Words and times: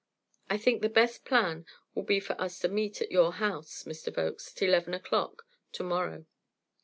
I 0.49 0.57
think 0.57 0.81
the 0.81 0.89
best 0.89 1.25
plan 1.25 1.67
will 1.93 2.01
be 2.01 2.19
for 2.19 2.33
us 2.41 2.57
to 2.61 2.67
meet 2.67 3.03
at 3.03 3.11
your 3.11 3.33
house, 3.33 3.83
Mr. 3.83 4.11
Volkes, 4.11 4.51
at 4.51 4.63
eleven 4.63 4.95
o'clock 4.95 5.45
to 5.73 5.83
morrow. 5.83 6.25